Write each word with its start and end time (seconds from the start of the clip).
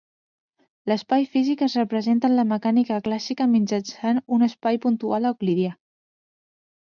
L'espai 0.91 1.25
físic 1.33 1.59
es 1.65 1.73
representa 1.79 2.31
en 2.31 2.37
la 2.39 2.45
Mecànica 2.53 2.97
Clàssica 3.07 3.47
mitjançant 3.51 4.21
un 4.37 4.47
espai 4.49 4.79
puntual 4.87 5.29
euclidià. 5.31 5.75